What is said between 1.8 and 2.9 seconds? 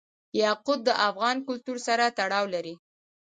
سره تړاو لري.